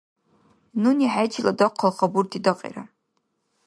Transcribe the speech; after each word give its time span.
Нуни 0.81 1.07
хӀечила 1.13 1.51
дахъал 1.57 1.91
хабурти 1.97 2.39
дакьира. 2.45 2.83